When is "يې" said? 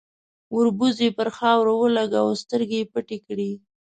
1.05-1.09, 2.81-2.89